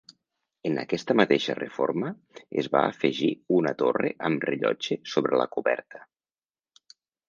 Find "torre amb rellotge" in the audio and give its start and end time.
3.85-5.01